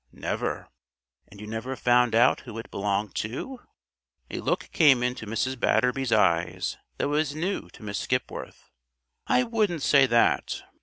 "Never." 0.11 0.67
"And 1.27 1.39
you 1.39 1.45
never 1.45 1.75
found 1.75 2.15
out 2.15 2.39
who 2.39 2.57
it 2.57 2.71
belonged 2.71 3.13
to?" 3.17 3.59
A 4.31 4.39
look 4.39 4.71
came 4.71 5.03
into 5.03 5.27
Mrs. 5.27 5.59
Batterby's 5.59 6.11
eyes 6.11 6.75
that 6.97 7.07
was 7.07 7.35
new 7.35 7.69
to 7.69 7.83
Miss 7.83 7.99
Skipworth. 7.99 8.71
"I 9.27 9.43
wouldn't 9.43 9.83
say 9.83 10.07
that. 10.07 10.63